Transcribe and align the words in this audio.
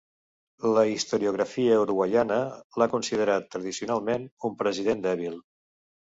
La 0.75 0.83
historiografia 0.91 1.75
uruguaiana 1.81 2.37
l'ha 2.81 2.87
considerat 2.93 3.45
tradicionalment 3.57 4.25
un 4.49 4.55
president 4.63 5.05
dèbil. 5.05 5.37